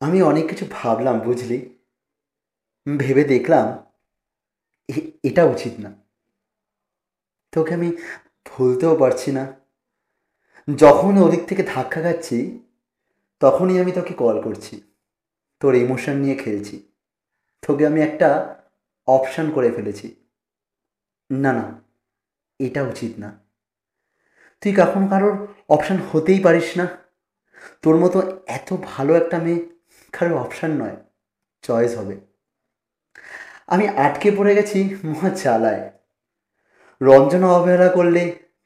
আমি 0.00 0.18
অনেক 0.22 0.44
কিছু 0.48 0.64
ভাবলাম, 0.70 1.18
বুঝলি? 1.18 1.58
ভেবে 2.98 3.24
দেখলাম 3.24 3.66
এটা 5.24 5.42
উচিত 5.44 5.74
না। 5.80 5.90
তোকে 7.52 7.74
আমি 7.74 7.88
ভুলতেও 8.46 8.96
পারছি 8.96 9.30
না। 9.32 9.44
যখন 10.76 11.12
ওদিক 11.18 11.42
থেকে 11.48 11.62
ধাক্কা 11.74 12.00
খাচ্ছি, 12.02 12.38
তখনই 13.40 13.80
আমি 13.80 13.92
তোকে 13.92 14.14
কল 14.14 14.36
করছি। 14.42 14.74
তোর 15.60 15.74
ইমোশন 15.74 16.16
নিয়ে 16.16 16.34
খেলছি। 16.34 16.76
তোকে 17.62 17.86
আমি 17.86 18.00
একটা 18.00 18.28
অপশান 19.06 19.50
করে 19.50 19.68
ফেলেছি। 19.72 20.06
না 21.30 21.52
না, 21.52 21.66
এটা 22.60 22.80
উচিত 22.82 23.12
না। 23.18 23.30
তুই 24.60 24.72
কখন 24.74 25.02
কারোর 25.08 25.34
অপশান 25.68 25.98
হতেই 26.10 26.40
পারিস 26.40 26.70
না। 26.76 26.86
তোর 27.82 27.94
মতো 27.98 28.18
এত 28.46 28.68
ভালো 28.84 29.14
একটা 29.14 29.38
মেয়ে 29.38 29.60
কারোর 30.12 30.36
অপশান 30.44 30.72
নয় 30.80 30.96
চয়েস 31.64 31.92
হবে। 31.98 32.14
আমি 33.66 33.84
আটকে 34.04 34.28
পড়ে 34.36 34.52
গেছি 34.54 34.78
মহা 35.04 35.30
চালায় 35.42 35.82
রঞ্জনা 37.00 37.48
অবহেলা 37.58 37.88
করলে 37.88 38.22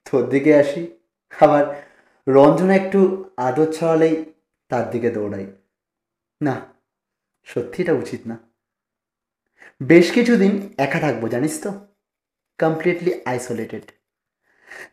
তোর 0.06 0.22
দিকে 0.28 0.52
আসি, 0.62 0.82
আবার 1.32 1.64
রঞ্জনা 2.26 2.74
একটু 2.74 3.00
আদর 3.36 3.68
ছড়ালেই 3.72 4.16
তার 4.70 4.84
দিকে 4.90 5.08
দৌড়াই। 5.10 5.46
না 6.40 6.54
সত্যি 7.44 7.78
এটা 7.82 7.92
উচিত 7.92 8.20
না। 8.26 8.36
বেশ 9.82 10.06
কিছুদিন 10.12 10.52
একা 10.78 10.98
থাকব, 11.00 11.22
জানিস 11.28 11.54
তো? 11.62 11.70
কমপ্লিটলি 12.58 13.12
আইসোলেটেড 13.24 13.84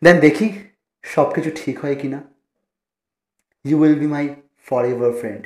দেন 0.04 0.16
দেখি 0.20 0.46
সব 1.04 1.28
কিছু 1.34 1.50
ঠিক 1.56 1.76
হয় 1.80 1.96
কি 2.00 2.08
না 2.08 2.20
you 3.64 3.76
will 3.82 3.96
be 4.00 4.06
my 4.06 4.24
forever 4.84 5.12
friend 5.20 5.42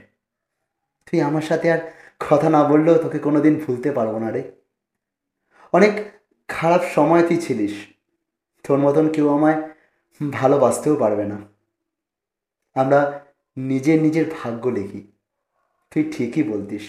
তুই 1.06 1.20
আমার 1.20 1.42
সাথে 1.42 1.72
আর 1.72 1.92
কথা 2.30 2.50
না 2.50 2.64
বললেও 2.64 2.98
তোকে 2.98 3.18
কোনো 3.18 3.40
দিন 3.40 3.64
ভুলতে 3.64 3.92
পারব 3.92 4.18
না 4.18 4.30
রে। 4.30 4.52
অনেক 5.72 6.10
খারাপ 6.48 6.82
সময় 6.94 7.28
তুই 7.28 7.36
ছিলিস। 7.36 7.86
তোর 8.62 8.78
মতন 8.78 9.08
কেউ 9.08 9.28
আমায় 9.28 9.70
ভালোবাসতেও 10.32 10.96
পারবে 10.96 11.24
না। 11.24 11.38
আমরা 12.74 13.26
নিজের 13.56 14.02
নিজের 14.02 14.24
ভাগ্য 14.42 14.68
লিখি। 14.68 15.12
তুই 15.90 16.12
ঠিকই 16.16 16.42
বলতিস। 16.42 16.82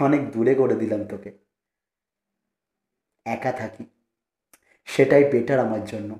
অনেক 0.00 0.30
দূরে 0.30 0.54
করে 0.54 0.74
দিলাম 0.74 1.04
তোকে। 1.04 1.38
একা 3.24 3.52
থাকি। 3.52 3.84
সেটাই 4.84 5.24
বেটার 5.24 5.58
আমার 5.58 5.84
জন্য। 5.84 6.18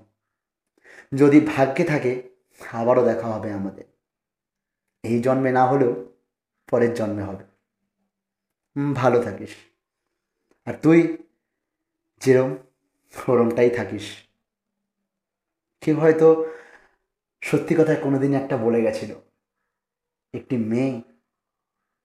যদি 1.16 1.40
ভাগ্যে 1.40 1.84
থাকে, 1.84 2.22
আবারও 2.72 3.04
দেখা 3.04 3.28
হবে 3.28 3.52
আমাদের। 3.52 3.84
এই 5.02 5.20
জন্মে 5.20 5.52
না 5.52 5.66
হলেও 5.66 6.13
পরের 6.70 6.94
জন্মে 6.94 7.22
হবে। 7.22 7.44
ভালো 8.94 9.22
থাকিস। 9.22 9.50
আর 10.64 10.74
তুই 10.82 11.18
যেরম 12.20 12.56
ওরমটাই 13.28 13.70
থাকিস। 13.70 14.28
কেউ 15.80 16.00
হয়তো 16.00 16.50
সত্যি 17.42 17.74
কথা 17.74 17.94
কোনোদিন 17.94 18.34
একটা 18.34 18.56
বলে 18.56 18.82
গেছিল, 18.82 19.14
একটি 20.34 20.56
মেয়ে, 20.56 21.02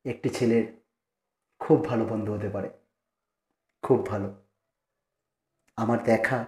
একটি 0.05 0.29
ছেলের 0.29 0.81
খুব 1.59 1.85
ভালো 1.85 2.05
বন্ধু 2.05 2.33
হতে 2.33 2.49
পারে। 2.49 2.69
খুব 3.81 4.05
ভালো। 4.05 4.45
আমার 5.75 6.03
দেখা 6.03 6.45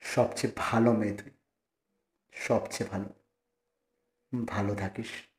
সবচেয়ে 0.00 0.52
ভালো 0.56 0.92
মেয়ে 0.92 1.16
তুই। 1.16 1.30
সবচেয়ে 2.32 2.90
ভালো। 2.90 3.08
ভালো 4.46 4.74
থাকিস। 4.74 5.33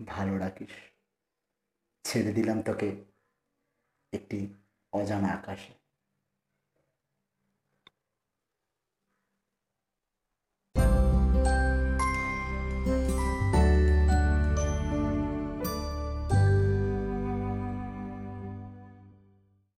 ভালো 0.00 0.38
রাখিস। 0.38 0.74
ছেড়ে 2.04 2.32
দিলাম 2.32 2.62
তোকে 2.62 2.88
একটি 4.12 4.54
অজানা 4.92 5.28
আকাশে। 5.28 5.85